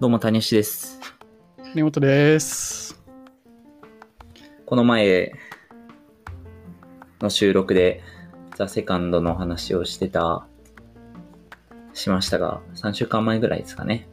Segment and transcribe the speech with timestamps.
[0.00, 1.00] どうも、谷吉です。
[1.74, 3.02] 根本です。
[4.64, 5.32] この前
[7.20, 8.00] の収録で、
[8.54, 10.46] ザ・セカンドの話をしてた、
[11.94, 14.08] しましたが、3週間前ぐらいですかね。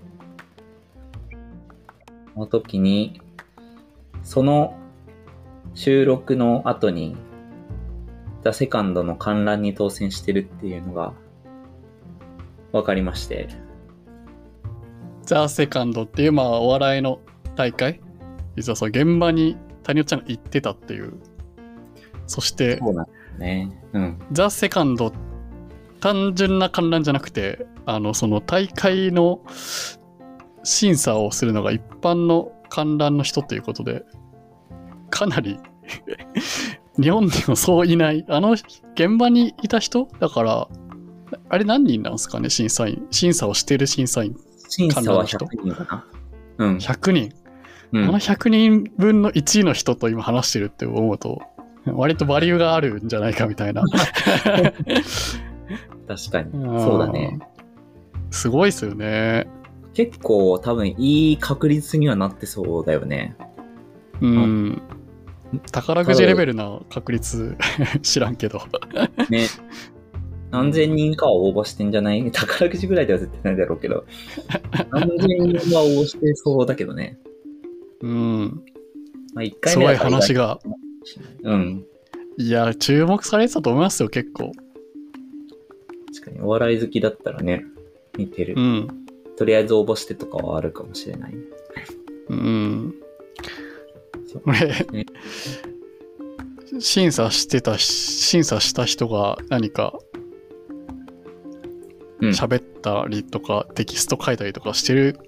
[2.34, 3.22] その時に、
[4.24, 4.76] その
[5.76, 7.16] 収録の後に、
[8.44, 11.14] ザ・セカンドの観覧に当選してるっていうのが、
[12.72, 13.65] 分かりまして、
[15.26, 17.20] ザ・セカンドっていう、まあ、お笑いの
[17.56, 18.00] 大会
[18.56, 21.14] 実はその現場に谷尾ちゃんが行ってたっていう。
[22.28, 23.72] そして、そうなんですね。
[23.94, 24.20] うん。
[24.32, 25.14] ザ・セカンド、
[26.00, 29.42] 単純な観覧じゃなくて、あの、その大会の
[30.64, 34.04] 審査をするのが一般の観覧の人ということで、
[35.12, 35.60] かなり
[37.00, 40.08] 日本にもそういない、あの現場にいた人？
[40.20, 40.68] だから、
[41.50, 43.06] あれ何人なんですかね、審査員。
[43.12, 44.36] 審査をしてる審査員。
[44.68, 46.06] 審査は観覧の人100人かな？
[46.58, 46.78] うん。
[46.78, 47.32] 100人。
[47.92, 51.42] うんあの100人分の1位の人と今話してるって思うと、
[51.86, 53.84] 割とバリューがあるんじゃないかみたいな。
[56.08, 56.52] 確かに。
[56.82, 57.40] そうだね。
[58.32, 59.48] すごいですよね。
[59.94, 63.38] 結構多分いい確率にはなってそうだよね。
[64.20, 64.82] うん。
[65.72, 67.56] 宝くじレベルな確率
[68.02, 68.60] 知らんけど。
[69.30, 69.48] ね。
[70.56, 72.24] 何千人かは応募してんじゃない？
[72.32, 74.06] 宝くじぐらいでは絶対ないだろうけど。
[74.92, 75.28] 何千
[75.60, 77.20] 人は応募してそうだけどね。
[78.02, 78.64] うん。
[79.34, 80.60] まあ一回すごい話が。
[81.44, 81.86] うん。
[82.38, 84.52] いや、注目されてたと思いますよ、結構。
[86.14, 87.66] 確かにお笑い好きだったらね、
[88.18, 88.56] 見てる。
[88.58, 88.88] うん。
[89.38, 91.34] とりあえず応募してとかはあるかもしれない。
[92.30, 92.96] うん。
[94.46, 94.60] 俺、
[94.92, 95.06] ね
[96.80, 100.05] 審査してた、審査した人が何かうん。
[102.20, 105.20] 喋ったりとか、テキスト書いたりとかしてる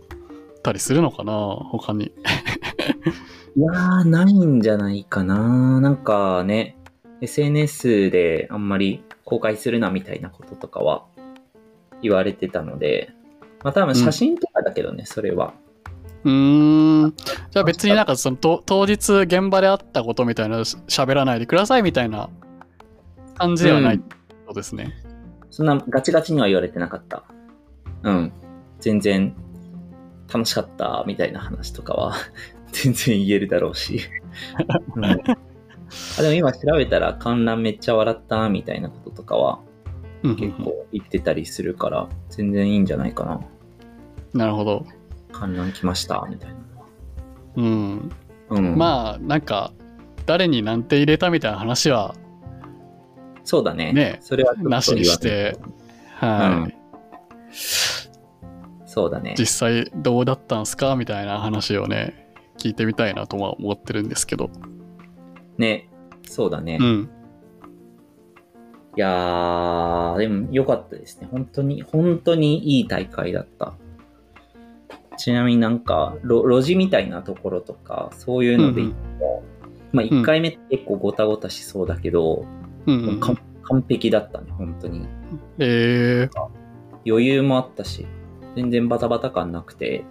[0.64, 1.34] たりするのかな？
[1.34, 2.06] 他に。
[2.06, 5.82] いやー、ないんじゃないかな。
[5.82, 6.78] なんかね、
[7.22, 11.06] SNS であんまり公開するなみたいなこととかは
[12.02, 13.10] 言われてたので、
[13.64, 15.54] まあ多分写真とかだけどね、それは。
[16.24, 17.14] うーん。
[17.52, 22.30] じゃあ別になんかそのと当日現場であったことみたいな喋らないでくださいみたいな
[23.36, 24.04] 感じではないうん
[24.48, 24.94] そうですね。
[25.50, 27.24] そんなガチガチには言われてなかった。
[28.04, 28.32] うん。
[28.80, 29.36] 全然
[30.32, 32.14] 楽しかったみたいな話とかは
[32.72, 34.02] 全然言えるだろうし。
[34.96, 35.16] うん、あ
[36.22, 39.60] でも今調べたら観覧めっちゃ笑ったみたいなこととかは
[40.24, 43.42] うん結構言ってたりするから全然いいんじゃないかな。
[44.34, 44.86] なるほど。
[45.32, 46.58] 観覧来ましたみたいな。
[47.56, 48.12] うん。
[48.50, 48.78] うん。
[48.78, 49.72] まあなんか
[50.26, 52.16] 誰に何て入れたみたいな話は
[53.48, 53.94] そうだね。
[53.94, 55.58] ねそれはなしにして
[56.18, 56.76] はい、
[58.86, 59.36] そうだね。
[59.40, 64.50] 実際どうだったんすかみたいな話をね聞いてみたいなとは思ってるんですけど。
[65.58, 65.88] ね。
[66.28, 66.74] そうだね。
[66.74, 67.10] いうん。
[68.98, 71.30] やー、でも良かったですね。
[71.32, 73.76] 本当に、本当にいい大会だった。
[75.18, 79.44] ちなみになんか、路路地みたいなところとか、そういうので言っても、
[79.94, 82.46] まあ1回目って結構ゴタゴタしそうだけど、
[82.88, 85.08] うん完璧だったね、本当に。
[85.60, 86.48] えー、
[87.06, 88.08] 余裕もあったし、
[88.56, 90.06] 全然バタバタ感なくて、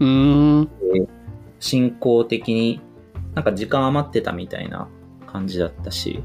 [0.00, 0.68] うーん。
[1.58, 2.80] 進行的に
[3.34, 4.88] なんか時間余ってたみたいな
[5.26, 6.22] 感じだったし、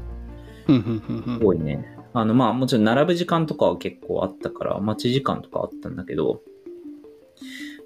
[0.66, 1.96] すごいね。
[2.14, 6.42] あの、まあもちろん並ぶ時間とかは結構あったから、待ち時間とかあったんだけど、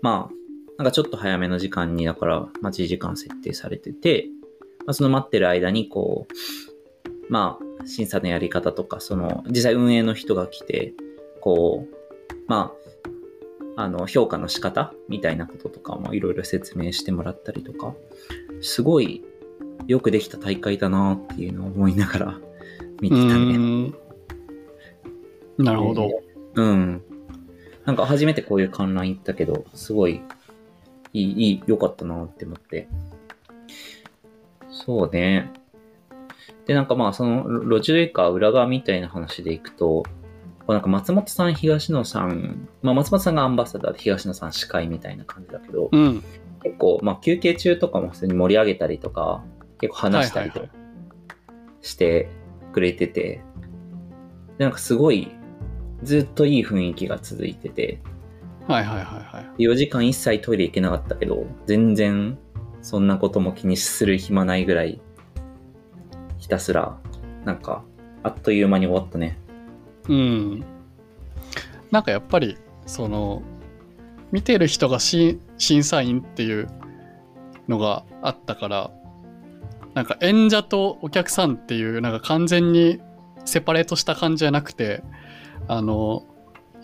[0.03, 0.35] まあ、
[0.79, 4.27] なんかちょっと早めの時間に、だから待ち時間設定されてて、
[4.87, 6.33] まあ、その待ってる間にこう、
[7.29, 10.95] まあ、審査のやり方とか、その、実際運営の人が来て、
[11.41, 12.73] こう、ま
[13.77, 17.95] あ、あの、評価の仕方みたいなこととかもいろいろ説明してもらったりとか、
[18.63, 19.25] すごい
[19.87, 22.41] よくできた大会だなっていうのを思いながら
[23.01, 23.93] 見てたね。
[25.59, 26.11] なるほど。
[26.55, 27.03] うん。
[27.85, 30.23] なんか初めてこういう観覧行ったけど、すごい、
[31.13, 32.89] いい、いい、良かったなって思って。
[34.71, 35.53] そうね。
[36.67, 40.05] で、なんかまあ、その、路地というか裏側みたいな話でいくと、
[40.69, 46.25] なんか松本さん、東野さん、まあ松本さんがアンバサダーで東野さん司会みたいな感じだけど、うん。
[46.65, 49.45] 結構、まあ休憩中とかも普通に盛り上げたりとか、
[49.79, 50.67] 結構話したりと
[51.83, 52.29] して
[52.73, 53.43] くれてて、
[54.59, 55.31] でなんかすごい、
[56.03, 58.01] ずっといい雰囲気が続いてて、
[58.67, 59.63] はいはいはいはい。
[59.63, 62.37] 4時間一切トイレ行けなかったけど、全然
[62.83, 65.01] そんなことも気にする暇ないぐらい、
[66.47, 66.97] ひたすら、
[67.45, 67.83] なんか、
[68.23, 69.37] あっという間に終わったね。
[70.09, 70.65] うん。
[71.91, 72.57] なんかやっぱり、
[72.87, 73.43] その、
[74.31, 76.69] 見てる人が審査員っていう
[77.67, 78.93] のがあったから、
[79.95, 83.01] なんか演者とお客さんっていう、なんか完全に
[83.45, 85.03] セパレートした感じじゃなくて、
[85.67, 86.23] あの、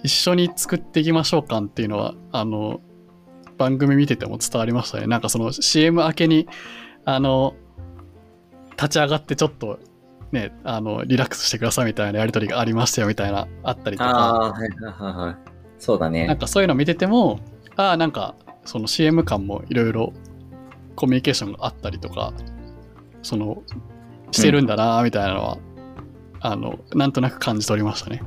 [0.03, 2.81] 一緒に作っていきましょう感っていうのは、あの、
[3.59, 5.07] 番組見てても伝わりましたね。
[5.07, 6.49] なんかその CM 明けに、
[7.05, 7.55] あの、
[8.83, 9.79] 立ち上がってちょっと、
[10.33, 14.11] ね、あの、リラックスしてくださいみたいなやりとりがありましたよみたいな、あったりとか。
[14.11, 15.37] はいはいはいはい。
[15.79, 16.37] そうだなんね。
[16.37, 17.41] かそういうの見てても、
[17.77, 18.35] ああ、なんか
[18.65, 20.13] その CM 感もいろいろ
[20.97, 22.33] コミュニケーションがあったりとか、
[23.23, 23.63] その、
[24.31, 25.59] してるんだなーみたいなのは、
[26.41, 28.23] あの、なんとなく感じ取りましたね。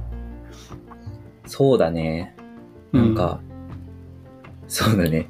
[1.47, 2.35] そうだね。
[2.91, 3.41] なんか、
[4.67, 5.29] そうだね。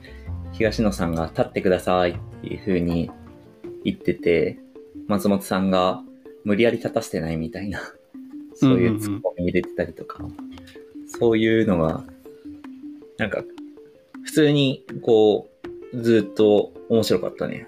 [0.51, 3.11] 東野さんが立ってくださいっていう風に
[3.83, 4.59] 言ってて、
[5.07, 6.01] 松本さんが
[6.43, 7.81] 無理やり立たせてないみたいな、
[8.55, 10.23] そういうツッコミ入れてたりとか、
[11.07, 12.03] そういうのが、
[13.17, 13.43] なんか、
[14.23, 15.49] 普通にこ
[15.93, 17.67] う、ずっと面白かったね。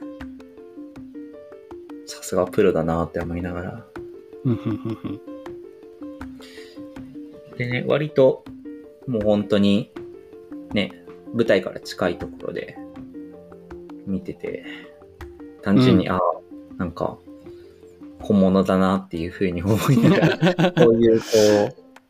[2.05, 3.85] さすがプロだなって思いながら。
[7.57, 8.43] でね、割と、
[9.07, 9.91] もう本当に、
[10.73, 11.03] ね、
[11.33, 12.77] 舞台から近いところで
[14.05, 14.65] 見てて、
[15.61, 16.21] 単純に、うああ、
[16.77, 17.17] なんか、
[18.19, 21.25] 本物だなっていうふうに思いながら、 こういう、こ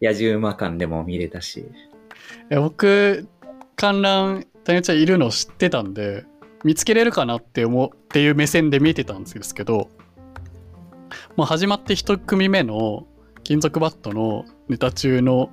[0.02, 1.66] う、野じ馬感でも見れたし、
[2.50, 3.28] 僕、
[3.76, 6.26] 観覧、谷ちゃんいるの知ってたんで、
[6.64, 9.90] 見つけれるかなって思うっていう目線で見てたんですけど、
[11.36, 13.06] もう始まって一組目の
[13.44, 15.50] 金属バットのネタ中の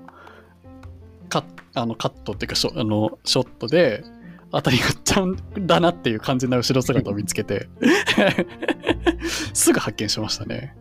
[1.29, 4.03] カッあのカットっていうかショあのショットで、
[4.51, 5.37] あたりがっちゃん
[5.67, 7.69] だなっていう感じの後ろ姿を見つけて、
[9.55, 10.77] すぐ発見しましたね。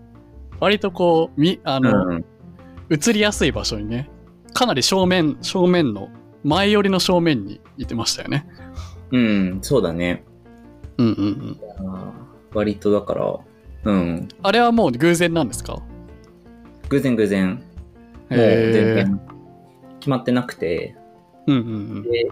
[0.59, 2.25] 割とこう、み、あの、うん、
[2.89, 4.09] 映りやすい場所にね、
[4.53, 6.09] かなり正面、正面の、
[6.43, 8.45] 前寄りの正面にいてましたよね。
[9.11, 10.23] うん、そうだね。
[10.97, 11.57] うんうんうん。
[12.53, 13.39] 割とだから、
[13.85, 15.81] うん、あれはもう偶然なんですか？
[16.89, 17.61] 偶然偶然、もう
[18.29, 19.21] 全へ然
[19.99, 20.95] 決まってなくて、
[21.47, 22.27] うんうんで、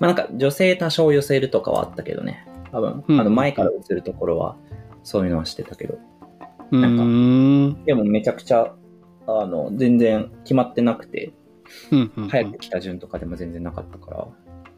[0.00, 2.46] まあなんか女性多少寄せるとかはあったけどね。
[2.72, 4.56] 多分、うんあの前から映るところは
[5.06, 5.98] そういうのはしてたけど。
[6.72, 6.80] うん。
[6.80, 7.84] なんか。
[7.86, 8.74] でもめちゃくちゃ、
[9.28, 11.32] あの、全然決まってなくて、
[11.92, 14.28] うんうんうん早く来た順とかでも全然なかったから、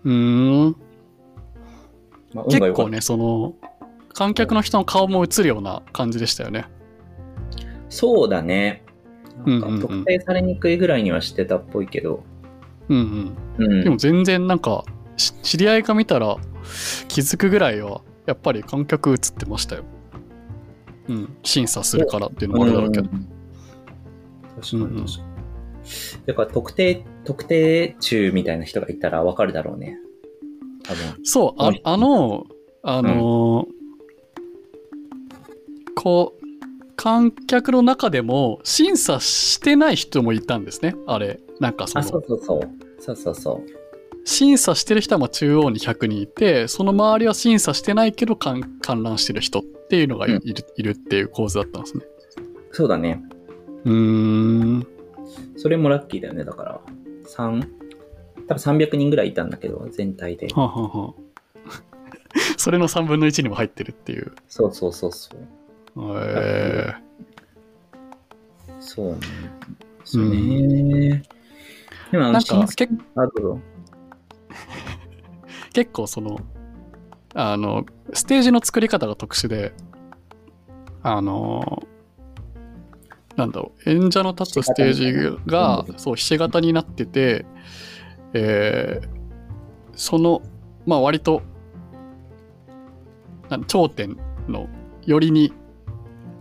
[0.04, 0.76] うーん。
[2.34, 2.44] まあ。
[2.44, 3.54] 結構ね、その、
[4.12, 6.66] 観客の人の顔も映るような感じでしたよね。
[7.88, 8.84] そうだね。
[9.46, 12.22] なんか特定されにくいぐらいにはしてたっぽいけど、
[12.90, 13.82] うんううん。
[13.82, 13.98] でもん。
[13.98, 14.84] 全然なんか、
[15.16, 16.36] し知り合いが見たら
[17.08, 19.84] 気づくぐらいは、やっぱり観客映ってましたよ。
[21.08, 21.36] うん。
[21.42, 23.14] 審査するからっていうのもあるだろうけどう。
[23.14, 23.28] ん
[24.60, 25.28] 確かにうんうん確かに。
[26.26, 29.96] だから特定、特定中みたいな人がいたらわかるだろうね。
[30.84, 31.24] 多分。
[31.24, 32.46] そう、あうんあの、
[32.82, 33.78] あのー
[36.00, 36.46] こう、
[36.94, 41.40] 観客の中でも審査してない人もいたんですね、あれ。
[41.60, 42.60] なんかそあ、そのう、そうそう。
[43.00, 43.78] そうそうそう。
[44.24, 52.04] 審査してる人はまあ中央に100人いて、その周りは審査してないけど観観覧してる人っていうのがい,、うんるいるっていう構図だったんですね。
[52.72, 53.22] そうだね。
[53.84, 54.86] うーん。
[55.56, 56.44] それもラッキーだよね。
[56.44, 56.80] だから、
[57.26, 57.62] 3、
[58.46, 60.48] 多分300人ぐらいいたんだけど、全体で。
[60.54, 61.14] はあはあはあ
[62.56, 64.32] それの3分の1にも入ってるっていう。
[64.48, 65.40] そうそうそうそう。
[66.16, 66.94] え
[68.80, 69.18] そうね。
[70.04, 71.22] そうね。
[72.12, 72.66] でもあの、なんか。
[75.72, 76.38] 結構その
[77.34, 79.72] あのステージの作り方が特殊で
[81.02, 81.82] あの
[83.36, 85.12] なんだろう演者の立つステージ
[85.46, 87.46] がうんそうひし形になってて、
[88.32, 89.18] えー
[89.98, 90.42] その
[90.86, 91.42] まあ割と
[93.66, 94.16] 頂点
[94.46, 94.68] の
[95.04, 95.52] 寄りに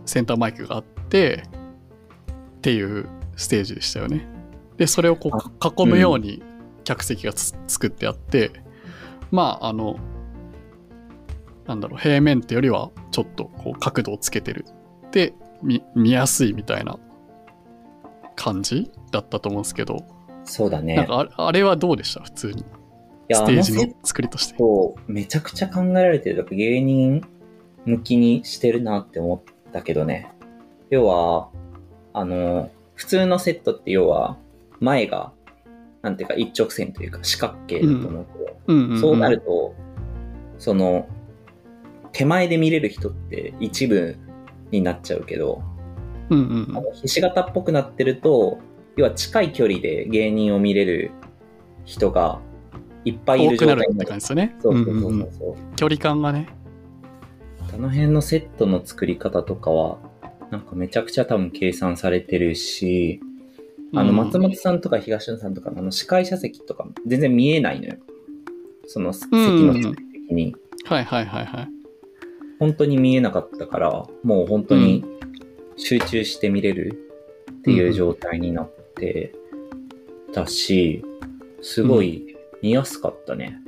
[0.06, 1.42] センターマイクがあって
[2.58, 4.26] っていうステージでしたよね。
[4.76, 6.40] でそれをこう囲むように
[6.84, 8.52] 客席がつ作ってあって、
[9.32, 9.96] まああの
[11.68, 14.64] なんだろう平面ってよりはちょっとこう角度をつけてる
[15.12, 16.98] で見見やすいみたいな
[18.34, 20.04] 感じだったと思うんですけど、
[20.44, 20.96] そうだね。
[20.96, 22.22] なんかああれはどうでした？
[22.22, 22.64] 普通に
[23.30, 24.54] ステージあの作りとして。
[24.56, 26.46] トめちゃくちゃ考えられてる。
[26.50, 27.22] 芸人
[27.84, 30.32] 向きにしてるなって思ったけどね。
[30.90, 31.50] 要は、
[32.14, 34.38] あの、普通のセットって要は、
[34.80, 35.32] 前が、
[36.00, 38.26] なんていうか一直線というか四角形だと思う
[38.66, 39.74] けど、そうなると、
[40.58, 41.06] その、
[42.18, 44.16] 手前で見れる人って一部
[44.72, 45.62] になっちゃうけど、
[46.30, 48.58] うんうんあのひし形っぽくなってると、
[48.96, 51.12] 要は近い距離で芸人を見れる
[51.84, 52.40] 人が
[53.04, 54.56] いっぱいいるる状態になるって感じですよね。
[54.60, 55.56] そうそうそううんうんうんそうそう。
[55.76, 56.48] 距離感がね。
[57.72, 59.98] あの辺のセットの作り方とかは、
[60.50, 63.20] なんかめちゃくちゃ多分計算されてるし、
[63.94, 67.94] あの、うん松本さんとか東野さんとかのあの司会者席とか全然見えないのよ。
[68.88, 70.56] その席の席的に。
[70.84, 71.77] はいはいはいはい。
[72.58, 75.04] 本当に見えなかったから、もう本当に
[75.76, 77.08] 集中して見れる
[77.50, 79.32] っていう状態になって
[80.32, 81.04] たし、
[81.62, 83.58] すごい見やすかったね。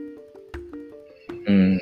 [1.46, 1.78] うん。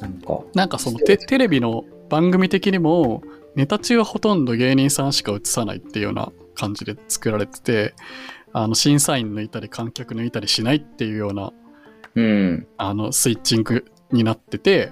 [0.00, 3.22] なんか、なんかそのテテレビの番組的にも
[3.54, 7.94] ネタ中はほとんど芸人さんしか映さないっていうような感じで作られてて
[8.52, 11.52] あの審査員抜いたり観客抜いたりしないっていうような
[12.14, 12.66] うん。
[12.76, 14.90] あのスイッチングになってて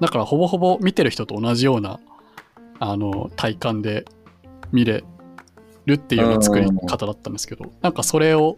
[0.00, 2.00] だからほぼほぼ見てる人と同じような
[2.80, 4.04] あの体感で
[4.72, 5.04] 見れ
[5.86, 8.56] るっていうような作り方だったんですけどなんかそれを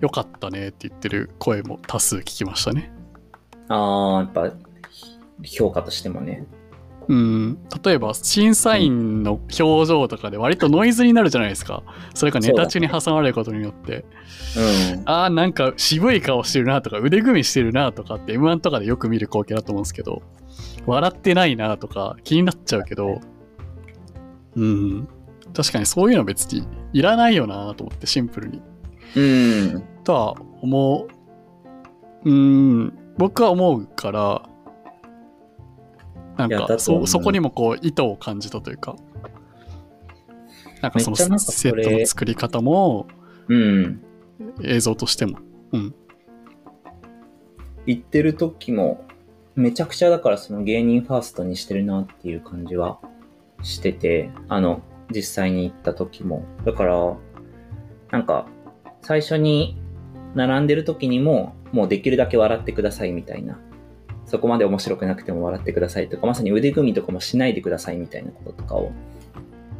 [0.00, 2.90] 良かったねって言ってる声も多数聞きましたね。
[3.68, 4.56] ああ、やっぱ、
[5.44, 6.44] 評価としてもね。
[7.10, 11.82] うん、例えば審査員の表情とかで割とノイズになるじゃないですか。
[12.14, 14.04] それがネタ中に挟まれることによって、
[14.96, 15.02] うん。
[15.06, 20.22] ああなんか渋い顔してるなとか腕組みしてるなとかって M1 とかでよく見る光景だと思うんですけど
[20.86, 23.20] 笑ってないなとか気になっちゃうけど。
[24.54, 25.08] うん。
[25.52, 28.62] 確かにそういうの別にいらないよなと思ってシンプルに。
[29.16, 29.20] う
[29.78, 29.84] ん。
[30.04, 31.08] とは思
[32.24, 32.30] う。
[32.30, 32.92] うん。
[33.18, 34.48] 僕は思うから
[36.48, 38.96] なんかそうそこにもこう意図を感じたというか
[40.80, 43.06] なんかそのセットの作り方も
[43.48, 44.02] うん。
[44.62, 45.38] 映像としても
[45.72, 45.94] うん
[47.86, 49.04] 言ってる時も、
[49.56, 53.00] めちゃくちゃだからその芸人ファーストにしてるなっていう感じは
[53.62, 54.82] してて、あの、
[55.12, 56.44] 実際に行った時も。
[56.64, 57.16] だから、
[58.10, 58.46] なんか、
[59.02, 59.76] 最初に
[60.34, 63.58] 並んでる時にも、もうできるだけ笑ってくださいみたいな。
[64.30, 68.92] そこまで面白くなくても笑ってくださいとか、まさに腕組みとかもしないでくださいみたいなこととかを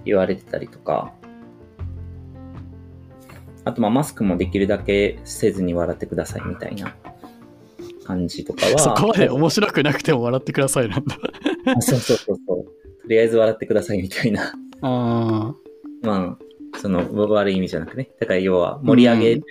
[0.04, 1.12] 言われてたりとか、
[3.64, 6.97] あとまあマスクもできるだけせずに笑ってくださいみたいな
[8.04, 8.78] 感じとかは。
[8.80, 11.16] そこまで面白くなくても笑ってくださいなんだ
[11.66, 12.64] あそうそうそうそう。
[12.64, 14.52] とりあえず笑ってくださいみたいな。
[14.80, 15.54] あ
[16.02, 16.37] ま
[16.75, 18.11] あ、その悪い意味じゃなくね。
[18.19, 19.42] だから要は盛り上げる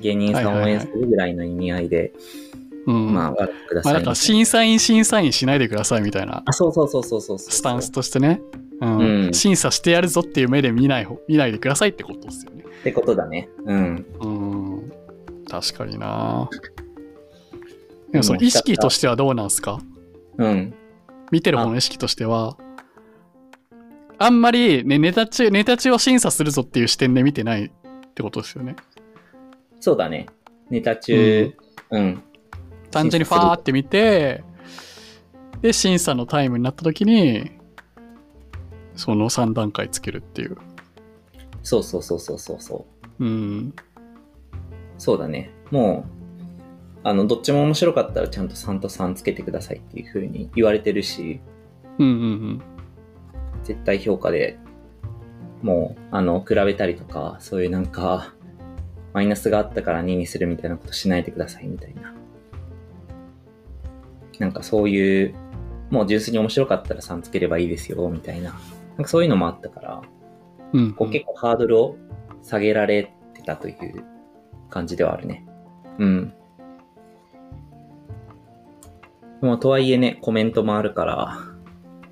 [0.00, 2.43] 芸人さんを応援するぐらいの意味合いで、ー
[2.86, 3.92] うんまあ笑ってください。
[3.92, 7.38] まあだから審査員審査員しないでくださいみたいなあ、そうそうそうそうそう。
[7.38, 8.40] スタンスとしてね、
[8.80, 13.48] うんうん審査してやるぞっていう目で見ない方見ないでくださいってことですよねってことだね。
[13.64, 14.06] うん。
[14.20, 14.92] うん
[15.48, 16.48] 確かにな
[18.10, 19.80] でもその意識としてはどうなんすか？
[20.38, 20.74] うん。
[21.30, 22.56] 見てる方の意識としては
[24.18, 27.70] あんまり、ね、ネタ中ネタ中を審査するぞっていう視点で見てないっ
[28.14, 28.76] てことですよね
[29.80, 30.26] そうだね。
[30.70, 31.52] ネタ中、
[31.90, 32.22] うん。
[32.94, 34.44] 単純にファーって見て
[35.60, 37.52] で審査のタイムになった時に
[38.96, 40.56] その3段階つけるっていう
[41.64, 42.86] そうそうそうそうそうそ
[43.18, 43.24] う。
[43.24, 43.74] うん
[44.98, 45.50] そうだね。
[45.70, 46.06] も
[47.04, 51.40] う、あの、どっちも面白かったらちゃんと3と3つけてくださいっていう風に言われてるし、
[51.98, 52.62] うんうんうん
[53.64, 54.58] 絶対評価で
[55.62, 58.34] もう、あの、比べたりとか、そういうなんか、
[59.14, 62.13] マイナスがあったから2にするみたいなことしないでくださいみたいな。
[64.38, 65.34] なんかそういう、
[65.90, 68.50] もう純粋に面白かったら3つければいいですよ、みたいな。
[68.50, 70.02] なんかそういうのもあったから、
[70.72, 71.96] うんこう結構ハードルを
[72.42, 74.04] 下げられてたという
[74.70, 75.46] 感じではあるね。
[75.98, 76.34] うん。
[79.40, 81.38] でもとはいえね、コメントもあるから、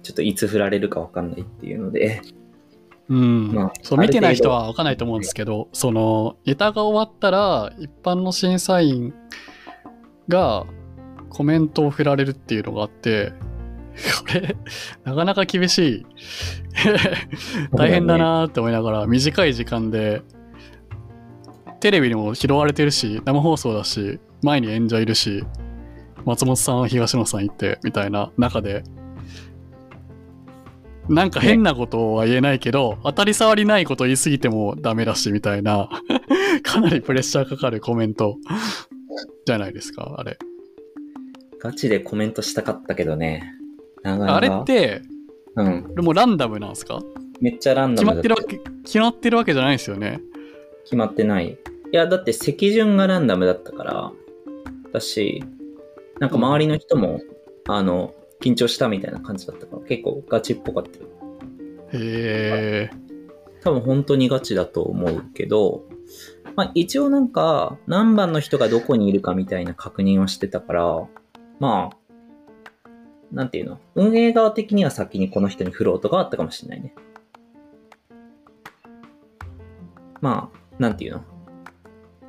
[0.02, 2.20] ちょっといつ振られるかわかんないっていうので、
[3.08, 9.12] うんまあそう見てない人は分かんないと思うんですけどそのネタが終わったら一般の審査員
[10.28, 10.64] が
[11.32, 13.32] コメントを振られるっていうのがあって
[14.20, 14.54] これ
[15.04, 16.06] なかなか厳しい。
[17.76, 20.22] 大変だなーって思いながら短い時間で
[21.80, 25.44] テレビにも拾われてるし生放送だし前に演者いるし
[26.24, 28.84] 松本さん東野さんいてみたいな中で。
[31.08, 35.88] なんか変なことは言えないけど、当たり障りないこと言い過ぎてもダメだしみたいな。
[36.62, 38.36] かなりプレッシャーかかるコメント。
[39.44, 40.38] じゃないですかあれ。
[41.62, 43.54] ガチでコメントしたかったけどね。
[44.02, 45.02] なかなかあれって
[45.54, 45.95] うん。
[45.99, 47.00] もうランダムなんですか？
[47.40, 50.21] めっちゃランダムだ決まってるわけ決まってるわけじゃないですよね
[50.83, 51.50] 決まってない。
[51.50, 51.57] い
[51.97, 54.12] や、だって席順がランダムだったから、
[54.92, 55.45] だし、
[56.19, 57.21] なんか周りの人も、
[57.69, 61.07] あの、緊張したみたいな感じだったから、結構ガチっぽかったよ。
[61.92, 62.97] へえ
[63.61, 65.85] 多分本当にガチだと思うけど、
[66.57, 71.07] まあ一応なんか、何番の人がどこにいるかみたいな確認をしてたから、
[71.62, 71.97] まあ、
[73.31, 73.78] なんていうの？
[73.95, 76.92] 運営側的には先にこの人に振ろうとかあったかもしれないね。
[80.21, 81.23] まあ、なんていうの？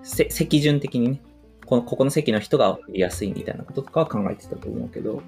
[0.04, 1.22] せ席順的にね、
[1.66, 5.24] この、ここの席の人がいやすいみたいなこととかは考えてたと思うけど、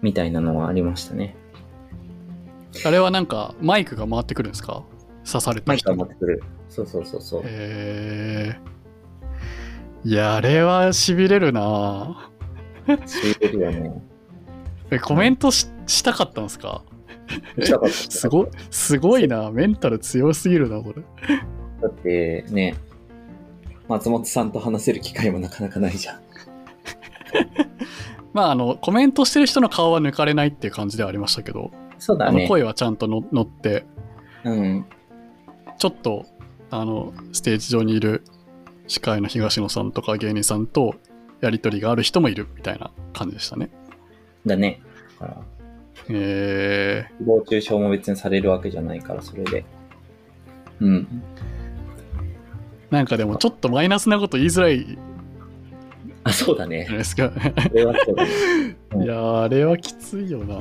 [0.00, 1.34] みたいなのはありましたね。
[2.86, 4.84] あれはなんかマイクが回ってくるんですか？
[5.26, 6.40] 刺されたマイクが持ってくる。
[6.68, 7.42] そうそうそうそう。
[7.46, 8.71] へえ
[10.04, 12.28] いやあれは痺れるな
[13.06, 14.02] しびれるよね。
[14.90, 16.82] えコメントししたかったんですか？
[17.60, 21.02] したかったすごすごいなメンタル強すぎるなこれ
[21.80, 22.74] だってね、
[23.88, 26.20] 松本さんと話せる機会もなかなかないじゃん。
[28.32, 32.48] まああのコメントしてる人の顔は抜かれないっていう感じではありましたけど、そうだね。
[32.48, 33.84] 声はちゃんとの乗って
[34.44, 34.84] うん。
[35.78, 36.26] ちょっと
[36.70, 38.22] あのステージ上にいる
[38.86, 40.94] 司会の東野さんとか芸人さんと
[41.40, 43.70] やり取りがある人もいるみたいな感じでしたね
[44.46, 44.80] だね。
[45.20, 45.42] だから、
[46.08, 49.64] え誹謗中傷も別にされるわけじゃないから、それで。
[50.80, 51.22] うん。
[52.90, 54.98] ー、なんかでもちょっとマイナスなこと言いづらいじ
[56.24, 56.86] あ、そうだね。
[56.88, 58.30] ですかそれはそうだね。
[58.94, 60.54] うんいやーあれはきついよな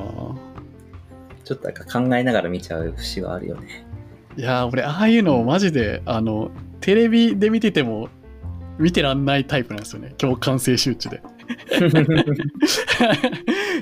[1.44, 3.86] ちょっとなんか考えながら見ちゃう節はあるよね。
[4.38, 6.50] いやー俺ああいうのをマジであの
[6.82, 8.10] テレビで見てても
[8.80, 10.14] 見てらんないタイプなんですよね。
[10.18, 11.22] 共感性周知で。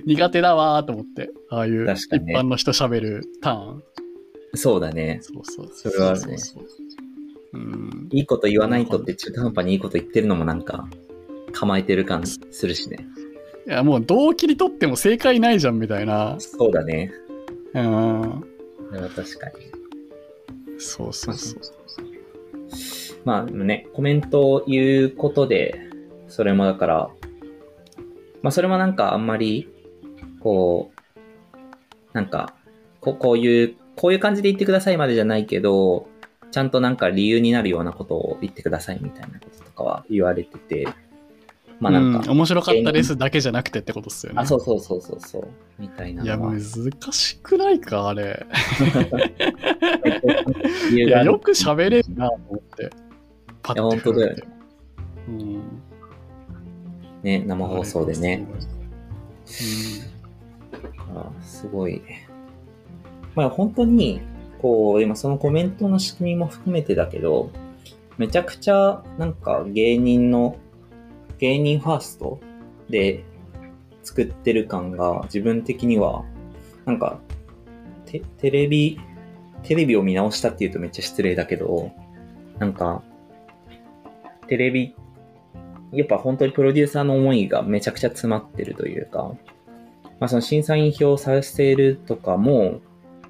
[0.05, 1.29] 苦手だわーと思って。
[1.49, 3.83] ああいう一般の人喋るターン。
[4.55, 5.19] そうだね。
[5.21, 5.69] そうそう。
[5.71, 6.37] それはあるね。
[8.11, 10.87] いいこと言わないとって中途半端にいいこと言ってるのもなんか、
[11.53, 13.07] 構えてる感するしね。
[13.67, 16.35] いやもうどう切り取っても正解ないじゃんみたいな。
[16.39, 17.11] そうだね。
[17.73, 18.43] うん。
[19.15, 19.69] 確かに。
[20.79, 22.08] そうそうそう
[23.25, 25.89] まあね、コメントを言うことで、
[26.27, 27.09] それもだから、
[28.41, 29.67] まあそれもなんかあんまり、
[30.39, 30.99] こう、
[32.13, 32.55] なんか、
[33.01, 36.07] ここういう、こういう感じで言ってくださいまでじゃないけど、
[36.51, 40.87] ちゃんとなんか理由になるようなことを言ってくださいみたいなこととかは言われてて、
[41.79, 46.37] まあなんか、うん面白かったですだけじゃなくてってことですよねあ、そうそうそうそうそう、みたいないや。
[46.37, 46.59] 難
[47.11, 48.45] しくないかあれ
[50.91, 52.89] いやよく喋れるなと思って
[53.63, 54.43] パいや本当だよね。
[55.27, 55.61] うん
[57.23, 58.45] ね、生放送でね。
[58.47, 60.09] うん
[61.15, 62.01] あすごい。
[63.35, 64.21] まあ本当に、
[64.61, 67.51] こう、今そのコメントの仕組みも含めてだけど、
[68.17, 70.57] めちゃくちゃなんか芸人の、
[71.39, 72.39] 芸人ファースト
[72.89, 73.23] で
[74.03, 76.23] 作ってる感が自分的には、
[76.85, 77.19] なんか、
[78.05, 78.99] テレビ、
[79.63, 81.91] テレビを見直したっていうとめっちゃ失礼だけど、
[82.57, 83.01] なんか、
[84.47, 84.95] テレビ、
[85.91, 89.31] やっぱ本当にプロデューサーの思いがめちゃくちゃ詰まってるというか、
[90.19, 92.81] まあその審査員票をさせるとかも、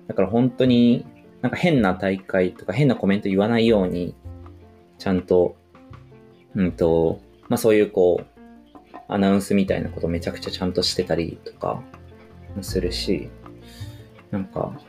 [0.08, 1.06] だから本当に
[1.42, 4.16] なんか変な大会とか変なコメント言わないように、
[4.98, 5.56] ちゃんと、
[6.56, 8.40] うんと、まあそういうこう、
[9.08, 11.82] アナウンスみたいなことめちゃくちゃちゃんとしてたりとか
[12.56, 13.30] もするし、
[14.32, 14.80] なんか、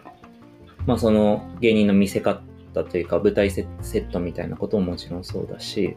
[0.86, 2.42] まあその芸人の見せ方
[2.84, 5.96] というか舞台セットみたいなことももちろんそうだし、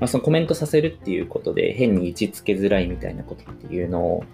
[0.00, 4.24] まあそのコメントさせるっていうことで変に位置つけづらいみたいなことっていうのを、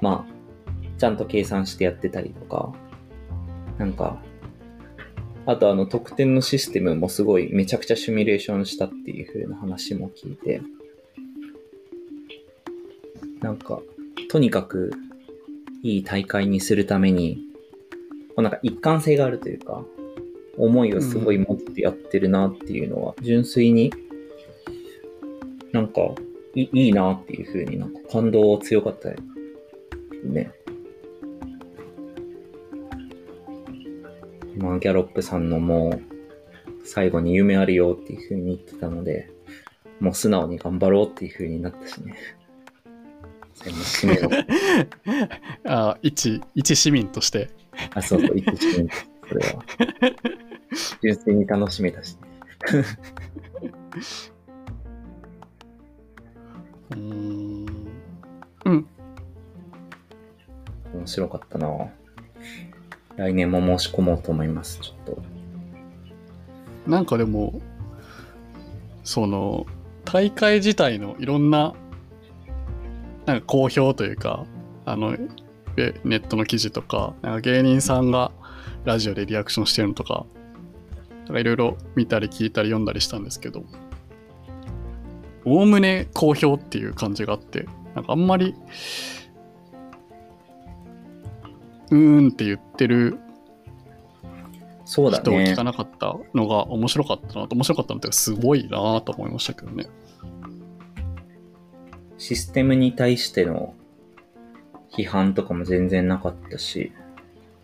[0.00, 2.72] まあ、ちゃんと計算してやってたりとか、
[3.78, 4.20] なんか、
[5.48, 10.60] あとあの得点のシステムもすごいめちゃくちゃシミュレーションしたっていう風な話も聞いて、
[13.40, 13.80] なんか、
[14.28, 14.92] とにかく
[15.82, 17.38] いい大会にするために、
[18.28, 19.82] こうなんか一貫性があるというか、
[20.58, 23.90] 思いをすごい持ってやってるなっていうのは、純粋に
[25.72, 26.02] なんか
[26.54, 29.08] いいいなっていう風になんか感動強かった
[30.24, 30.52] ね。
[34.58, 36.02] まあ、ギャロップさんのもう、
[36.84, 39.30] 最後に夢あるよっていう風に言ってたので、
[40.00, 42.14] もう素直に頑張ろうっていう風になったしね。
[43.54, 45.28] 最後の締めの、
[45.66, 47.50] あ一一市民として
[47.94, 48.88] あ、そうそう、一致して
[49.28, 49.64] それは。
[51.02, 52.20] 純粋に楽しめたしね。
[56.90, 57.66] うーん
[58.64, 58.86] うん
[60.94, 61.68] 面白かったな
[63.18, 65.22] 来年も申し込もうと思います、ちょっと。
[66.90, 67.60] なんかでも
[69.04, 69.66] その
[70.04, 71.74] 大会自体のいろんな
[73.26, 74.46] なんか好評というか
[74.86, 75.10] あの
[75.76, 78.32] ネットの記事とかなんか芸人さんが
[78.84, 80.24] ラジオでリアクションしてるのとか
[81.26, 83.64] とかいろいろ見たり聞いたり読んだりしたんですけど、
[85.44, 88.54] おおむね好評っていう感じがあって、なんかあんまり、
[91.90, 93.18] うーんって言ってる
[94.84, 95.64] 人を聞か。
[95.64, 99.86] なかったのが面白かったなと、面白かったのってすごいなと思いましたけどね。
[102.16, 103.74] システムに対しての
[104.96, 106.92] 批判とかも全然なかったし。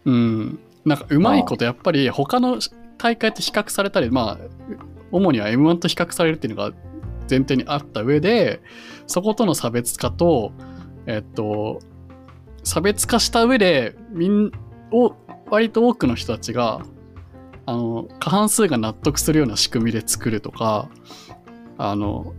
[0.04, 0.58] うん。
[0.84, 2.58] なんかうまいことやっぱり他の
[2.98, 4.74] 大会と比較されたり、まあ、
[5.10, 6.72] 主には M1 と比較されるっていうのが
[7.28, 8.60] 前提にあった上で、
[9.06, 10.52] そことの差別化と、
[11.06, 11.80] えっと、
[12.64, 14.50] 差別化した上で、みん、
[14.90, 15.14] を、
[15.50, 16.82] 割と多くの人たちが、
[17.66, 20.90] あの、過半数が納得するような仕組みで作るとか、
[21.78, 22.34] あの、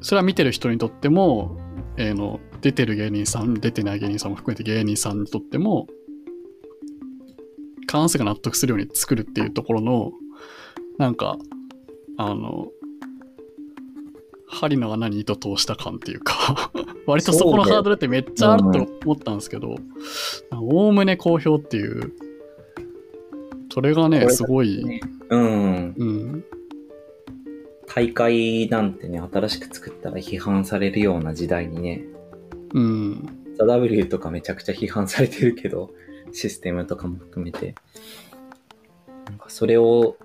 [0.00, 1.56] それは見てる人にとっても、
[1.96, 5.86] えーの、出てる芸人さん、出てない芸人さんも含めて芸人さんにとっても、
[7.86, 10.12] 過半数が納得するように作るっていうところの、
[10.98, 11.36] なんか、
[12.16, 12.68] あの、
[14.48, 16.70] 針の穴に糸通した感っていうか、
[17.06, 19.76] 割とそこのハードルってめっちゃあると思ったんですけど、
[20.52, 22.12] おおむね好評っていう、
[23.72, 25.94] それがね、すごい、ねうん。
[25.96, 26.44] うん、
[27.86, 32.04] 大会なんてね、新しく作ったら批判されるような時代にね、
[32.72, 35.90] うん、ザ・ W とかめちゃくちゃ批判されてるけど、
[36.32, 37.74] システムとかも含めて。
[39.26, 40.16] なんかそれを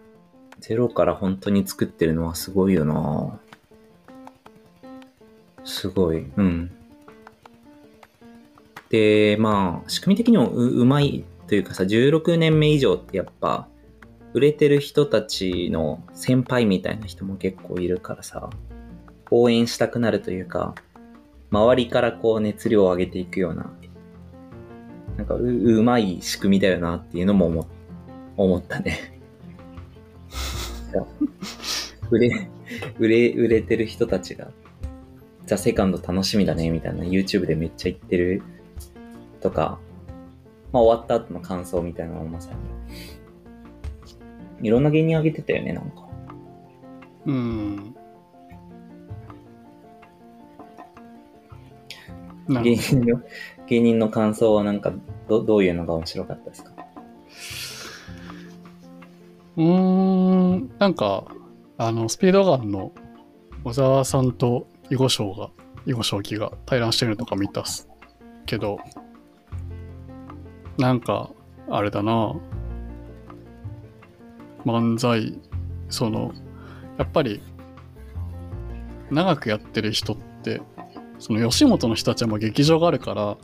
[0.59, 3.37] ゼロから本当に作ってるのはすごいよな
[5.63, 6.25] すごい。
[6.37, 6.71] うん。
[8.89, 13.67] で、まあ、仕組み的にもううまいというかさ、16年目以上ってやっぱ、
[14.33, 18.49] 売れてる人たちの先輩みたいな人も結構いるからさ、
[19.29, 20.75] 応援したくなるというか、
[21.51, 23.71] 周りからこう熱量を上げていくような、
[25.17, 27.67] なんかううまい仕組みだよなっていうのも思
[28.37, 29.19] 思ったね。
[32.09, 32.49] 売れ、
[32.99, 34.49] 売れ、売れてる人たちが、
[35.45, 38.41] ザ・セカンド楽しみだねみたいな YouTube でめっちゃ言ってる
[39.41, 39.79] とか、
[40.71, 42.51] まあ終わった後の感想みたいなのもまさ
[44.59, 46.07] に、いろんな芸人あげてたよね、なんか。
[47.25, 47.95] うん。
[52.63, 53.21] 芸人の、
[53.67, 54.93] 芸人の感想はなんか、
[55.27, 56.71] ど、どういうのが面白かったですか？
[59.57, 61.25] うーん、なんか、
[61.77, 62.91] あの、スピードガンの
[63.63, 65.49] 小沢さんと囲碁将が、
[65.85, 67.87] 囲碁将棋が対談してるとか見たっす
[68.45, 68.79] けど、
[70.77, 71.29] なんか、
[71.69, 72.35] あれだな、
[74.65, 75.39] 漫才、
[75.89, 76.33] その、
[76.97, 77.41] やっぱり、
[79.11, 80.61] 長くやってる人って、
[81.19, 83.37] その吉本の人たちはもう劇場があるから、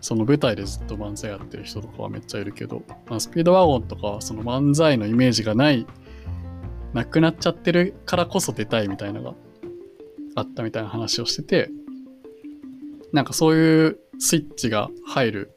[0.00, 5.86] その舞台でずっと漫才やってる人とかはめっちゃいるけど、まあ、スピードワゴンとかはその漫才のイメージがない、
[6.92, 9.36] なくなっちゃってるからこそ出たいみたいなのが
[10.34, 11.70] あったみたいな話をしてて、
[13.12, 15.52] なんかそういうスイッチが入る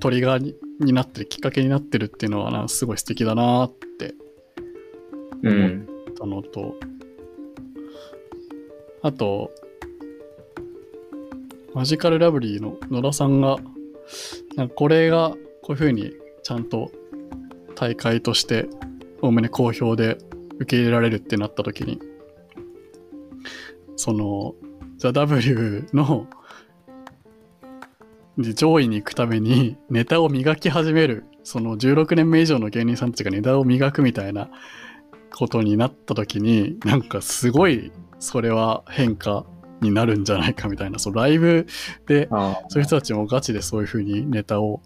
[0.00, 4.14] トリガーにになってる、きっかけになってるっていうのはなすごい素敵だなって。
[5.42, 5.84] 思っ
[6.18, 6.74] たのと、
[9.02, 9.50] あと、
[11.74, 13.56] マジカルラブリーの野田さんが、
[14.56, 15.30] なんかこれが
[15.62, 16.12] こういう風に
[16.42, 16.90] ちゃんと
[17.74, 18.68] 大会として
[19.22, 20.18] おおむね好評で
[20.56, 22.00] 受け入れられるってなった時に、
[23.98, 24.54] その、
[24.96, 26.26] ザ・ W の
[28.38, 34.48] で上位に行くためにネタを磨き始める、その16年目以上の芸人さんたちがネタを磨くみたいな
[35.34, 39.44] ことになった時になんかすごいそれは変化
[39.80, 41.66] になるんじゃないかみたいなそのライブ
[42.06, 44.82] であそういう人たちもガチでそういう風にネタを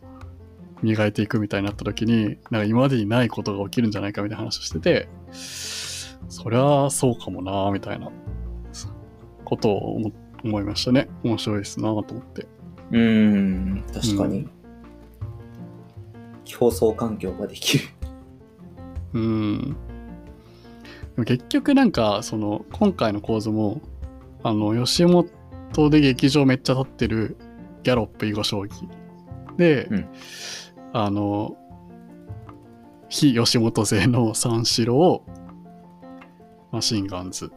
[0.83, 5.09] 磨いていくみたいになった時になんか今までにないことが起きるんじゃないかみたいな話をしてて
[6.29, 8.11] そりゃそうかもなみたいな
[9.45, 10.13] ことを思
[10.45, 11.09] 思いましたね。
[11.23, 12.47] 面白いですなと思って。
[12.91, 14.49] うーん、確かに。
[16.45, 17.85] 競争環境ができる。
[19.15, 19.77] うん。
[21.25, 23.81] 結局なんかその今回の構図も
[24.43, 25.31] あの吉本
[25.91, 27.37] で劇場めっちゃ立ってる
[27.83, 28.89] ギャロップ囲碁将棋。
[29.57, 30.09] で、うん。
[30.95, 31.57] あの
[33.09, 35.23] 非吉本勢の三四郎
[36.71, 37.51] マシンガンズ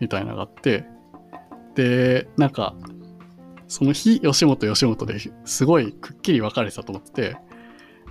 [0.00, 0.84] みたいなのがあって
[1.74, 2.74] でなんか
[3.66, 7.36] その非吉本吉本ですごいくっきり分かれてたと思ってて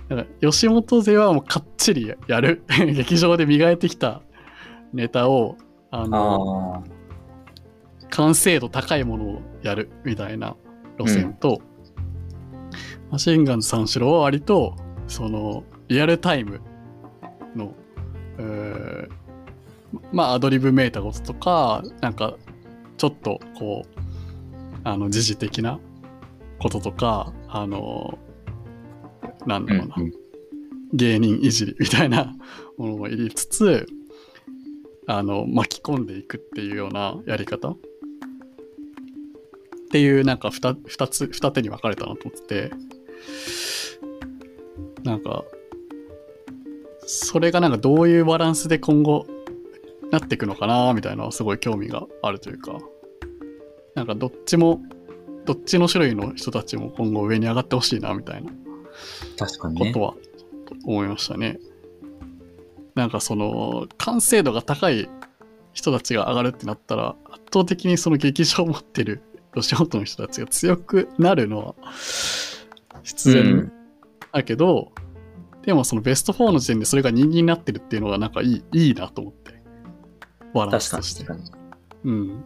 [0.08, 4.22] なんか吉本勢はもうかっちりやる 劇場で磨いてきた
[4.92, 5.56] ネタを
[5.90, 6.98] あのああ。
[8.10, 10.56] 完成度高いものをやるみたいな
[10.98, 11.60] 路線と、
[13.10, 14.74] マシンガンズ三四郎は割と
[15.06, 16.60] そのリアルタイム
[17.54, 17.74] の、
[18.38, 19.27] えー
[20.12, 22.36] まあアドリブめいたこととか、なんか
[22.96, 24.00] ちょっとこう、
[24.84, 25.80] あの時事的な
[26.58, 28.18] こととか、あの、
[29.46, 29.96] なんだろうな、
[30.92, 32.36] 芸人いじりみたいな
[32.76, 33.86] ものも入れつつ、
[35.06, 37.76] あの、巻き込んでいくっていうようなやり方っ
[39.90, 42.74] ていう、なんか二二つ、二手に分かれたなと思ってて、
[45.04, 45.44] なんか、
[47.06, 49.26] それがなんかどういうバランスで今後
[50.10, 52.78] なっていくのかなみたいなすごい興味があるというか、
[53.94, 54.80] なんかどっちも、
[55.44, 58.52] どっちの種類の人たちも今後上に上がってほしいなみたいな
[59.38, 60.04] 確かにねこと。
[60.04, 60.14] は
[60.84, 61.58] 思いましたね。
[62.94, 65.08] なんかその完成度が高い
[65.72, 69.22] 人たちが上がるってなったら圧倒的にその劇場を持ってる
[69.54, 71.74] 吉本の人たちが強くなるのは
[73.02, 73.72] 必然
[74.32, 74.92] だけど、
[75.62, 79.57] でもそのベスト4の時点でそれが人間になってるっていうのがなんかいいいいなと思って
[80.54, 81.58] バランス確かにとして確か
[82.04, 82.10] に。
[82.10, 82.44] うん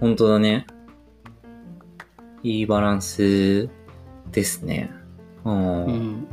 [0.00, 0.66] 本当だね。
[2.42, 3.68] いいバランス
[4.30, 4.90] ですね。
[5.44, 5.84] うん。
[5.86, 6.26] うん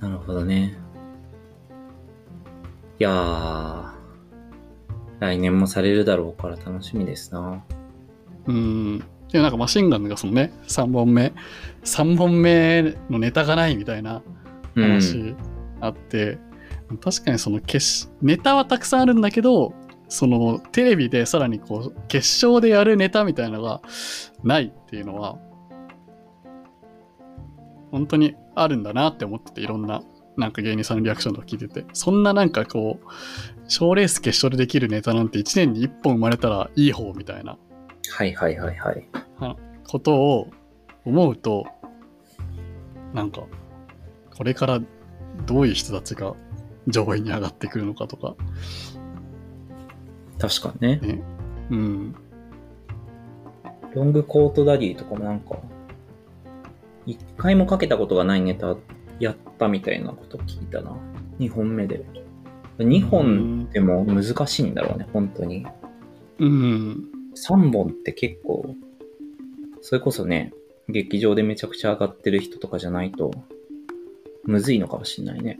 [0.00, 0.78] なるほどね。
[2.98, 3.90] いやー、
[5.20, 7.62] 来年もされるだろうから楽しみですな。
[8.46, 11.32] うんでなんかマシンガンがそのね3本目
[11.84, 14.22] 3本目のネタがないみたいな
[14.74, 14.82] うん。
[14.82, 15.34] 話
[15.80, 16.38] あって、
[16.98, 19.74] 確かにその決ネタはたくさんあるんだけど
[20.08, 23.80] そのテレビでさらにこう決勝でやるネタみたいなのが
[24.42, 25.38] ないっていうのは
[27.90, 30.02] 本当にあるんだなって思ってていろんな
[30.36, 37.56] なんか芸人さんのリアクションとか聞いててそんななんかこう賞レース決勝でできるネタなんて1年に1本生まれたらいい方みたいな
[38.10, 39.06] はいはいはいはい。
[39.86, 40.50] ことを
[41.04, 41.66] 思うと
[43.12, 43.42] なんか
[44.36, 44.80] これから
[45.46, 46.34] どういう人たちが
[46.90, 48.34] 上位に上がってくるのかとか
[50.38, 51.22] 確かにね。
[51.70, 52.14] うん
[53.94, 55.56] ロングコートダディとかもなんか、
[57.06, 58.76] 一回もかけたことがないネタ
[59.18, 60.96] やったみたいなこと聞いたな。
[61.38, 62.04] 二本目で。
[62.78, 65.66] 二本でも難しいんだろうね、本当に。
[66.38, 68.74] うん三本って結構、
[69.82, 70.52] それこそね、
[70.88, 73.30] 劇場でめちゃくちゃ上がってる人とかじゃないと、
[74.44, 75.58] むずいのかもしんないね。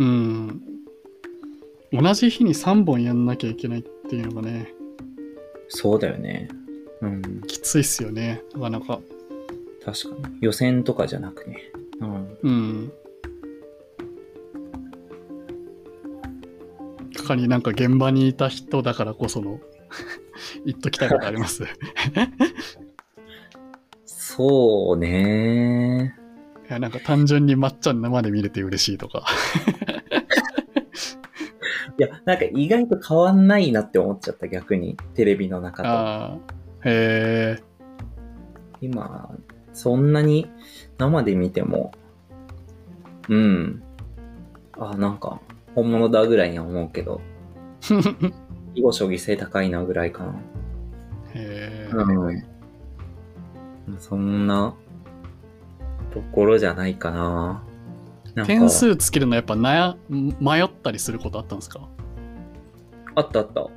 [0.00, 0.62] うん
[1.92, 4.72] 同じ日に3本やんなきゃいけないっていうのがね
[5.68, 6.48] そうだよね。
[7.00, 7.42] うん。
[7.46, 9.00] きついっすよねなかなか
[9.84, 10.38] 確かに。
[10.40, 11.70] 予選とかじゃなくね。
[12.00, 12.38] うん。
[12.42, 12.92] うん
[17.16, 19.60] 他になんか現場にいた人だからこその
[20.66, 21.64] 言っときたいことあります？
[24.06, 26.14] そうね。
[26.68, 29.26] いやなんか単純にまっちゃん生で見れて嬉しいとか
[32.00, 34.96] いや、なんか意外と変わんないなって思っちゃった、逆に。
[35.14, 36.40] テレビの中と。
[36.88, 37.62] へえ
[38.80, 39.36] 今、
[39.74, 40.50] そんなに
[40.96, 41.92] 生で見ても、
[43.28, 43.82] うん。
[44.78, 45.42] あ、なんか、
[45.74, 47.20] 本物だぐらいには思うけど、
[48.74, 50.32] 囲碁将棋性高いなぐらいかな。
[51.34, 52.32] へえう
[53.92, 53.98] ん。
[53.98, 54.74] そんな、
[56.14, 57.62] ところじゃないかな。
[58.46, 59.96] 点数つけるのやっぱ悩
[60.40, 61.80] 迷ったりすることあったんですか？
[63.14, 63.60] あったあった。
[63.62, 63.70] う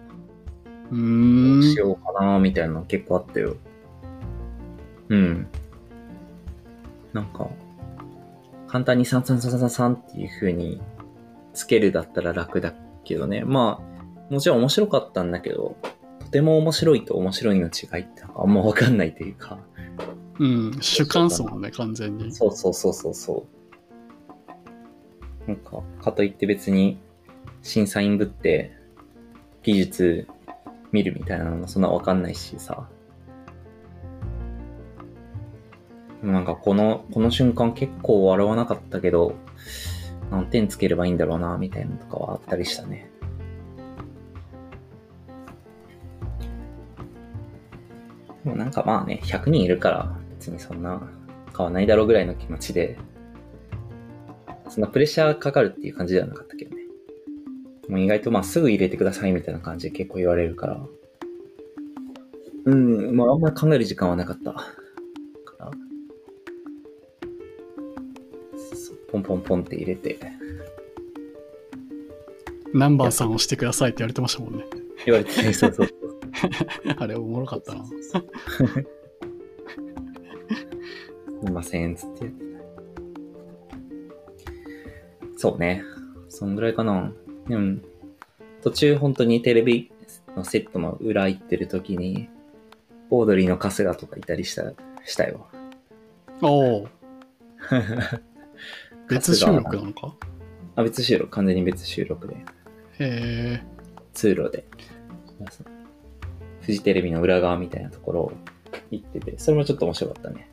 [0.91, 3.56] どーうしんようかな、みたいなの結構あったよ。
[5.10, 5.47] うん。
[7.13, 7.47] なんか、
[8.67, 10.82] 簡単に33333っていう風に
[11.54, 12.73] つけるだったら楽だ
[13.04, 13.43] けどね。
[13.43, 13.82] ま
[14.30, 15.76] あ、もちろん面白かったんだけど、
[16.19, 19.60] とても面白いと面白いの違いってあんまわかんないというか。
[20.39, 23.52] うん主観っすもんね完全にそうそうそうそうそう。
[25.47, 26.97] なんか、かといって別に
[27.62, 28.75] 審査員ぶって
[29.63, 30.27] 技術
[30.91, 32.88] 見るみたいなのもそんなわかんないしさ。
[36.21, 39.36] なんかこの、この瞬間結構笑わなかったけど、
[40.32, 43.10] 何点つければいいんだろうな、みたいなのとかはあったりしたね。
[48.43, 51.01] でもなんかまあね、100人いるから別にそんな
[51.56, 52.97] 変わんないだろうぐらいの気持ちで、
[54.73, 56.81] そんなプレッシャーかかるっていう感じではなかったけどね。
[57.88, 60.83] もう意外とまあすぐ入れてくださいみたいな感じで結構言われるから。
[62.65, 64.53] うん、まああんまり考える時間はなかった。
[64.53, 64.65] か
[65.59, 65.69] ら
[69.12, 70.17] ポンポンポンって入れて、
[72.73, 74.65] 何番さん押してくださいって言われてましたもんね
[75.05, 76.09] 言われて、そうそうそう。
[76.97, 77.93] あれおもろかったなす
[81.47, 82.52] いません、つってやってた。
[85.43, 85.84] そうね。
[86.29, 87.12] そんぐらいかな。
[87.49, 87.79] でも、
[88.62, 89.91] 途中本当にテレビ
[90.38, 92.29] のセットの裏行ってる時に、
[93.10, 94.71] オードリーの春日とかいたりした、
[95.03, 95.45] したよ。
[96.41, 96.88] おお。
[99.10, 100.15] 別収録なのか？
[100.77, 102.36] あ、別収録、完全に別収録で。
[102.36, 102.39] へ
[102.99, 103.63] え。
[104.13, 104.63] 通路で。
[106.62, 108.32] フジテレビの裏側みたいなところを
[108.91, 110.52] 行ってて、それもちょっと面白かったね。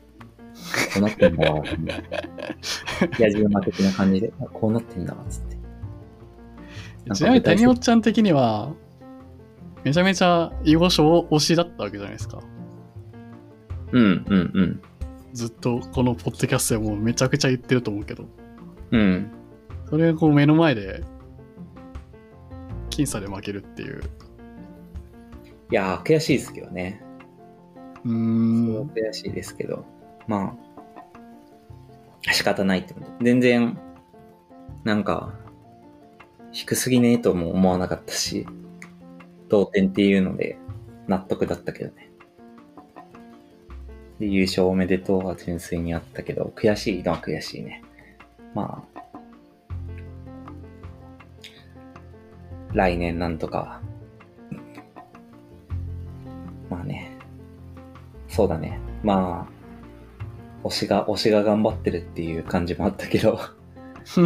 [0.93, 1.51] こうなってんだ。
[1.51, 2.09] わ、みたいな。
[3.19, 5.13] 野じ馬的な感じで、こうなってんだ。
[5.13, 5.57] わ、つって。
[7.15, 8.73] ちなみに谷尾ちゃん的には、
[9.83, 11.63] めちゃめちゃ囲碁将推しだ。
[11.63, 12.39] ったわけじゃないですか。
[13.91, 14.81] うん、うん、うん。
[15.33, 18.25] ずっとこのポッドキャストでもうめちゃくちゃ言ってると思うけど、
[18.91, 19.31] うん。
[19.89, 21.03] それがこう目の前で、
[22.89, 24.01] 僅差で負けるっていう。
[25.71, 27.01] いやー、悔しいですけどね。
[28.05, 28.81] うん。
[28.87, 29.85] 悔しいですけど、
[30.31, 30.55] ま
[32.25, 33.07] あ、仕方ないってこと。
[33.21, 33.77] 全然、
[34.85, 35.33] なんか、
[36.53, 38.47] 低すぎねえとも思わなかったし、
[39.49, 40.57] 同点っていうので
[41.09, 42.09] 納得だったけどね。
[44.19, 47.83] で優勝おめでとうは純粋にあったけど、悔しいのは悔しいね。
[48.53, 49.01] まあ、
[52.71, 53.81] 来年なんとか、
[56.69, 57.11] まあね、
[58.29, 58.79] そうだね。
[59.03, 59.60] まあ、
[60.63, 63.39] 推しが、推しが頑張ってるっていう感じもあったけど、
[64.15, 64.21] 頑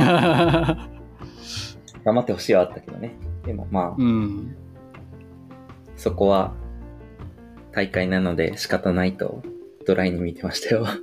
[2.04, 3.16] 張ってほしいはあったけどね。
[3.46, 4.56] でもまあ、うん。
[5.96, 6.54] そこは
[7.72, 9.42] 大会なので仕方ないと
[9.86, 10.86] ドライに見てましたよ。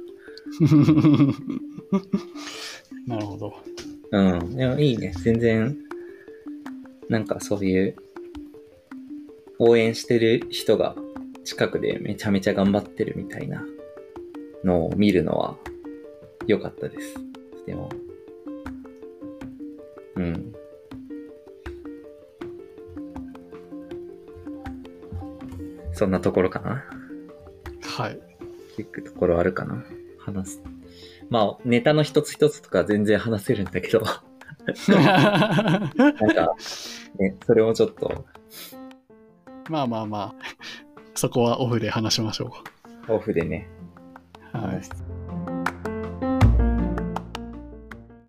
[3.07, 3.55] なるほど。
[4.11, 4.57] うん。
[4.57, 5.13] でもいいね。
[5.23, 5.77] 全然、
[7.09, 7.97] なんかそういう、
[9.59, 10.97] 応援してる人が
[11.45, 13.65] 近くでめちゃめちゃ頑張ってるみたいな
[14.65, 15.57] のを見るのは
[16.47, 17.15] 良かったです。
[17.67, 17.91] でも、
[20.17, 20.53] うん。
[25.93, 26.85] そんなところかな？
[27.83, 28.19] はい。
[28.77, 29.85] 聞くところあるかな？
[30.19, 30.63] 話す。
[31.31, 34.03] まあ、ネタの一つ一つとか全然話せるんだけど、
[34.89, 36.55] なんか、
[37.19, 38.27] ね、それもちょっと
[39.69, 40.45] まあまあまあ、
[41.15, 42.53] そこはオフで話しましょ
[43.09, 43.82] オフでね、う。
[44.53, 44.85] はい話。
[44.85, 45.22] す